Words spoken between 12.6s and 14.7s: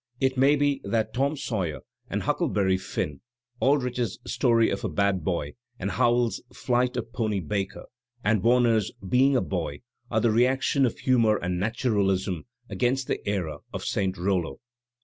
against the era of St Hollo.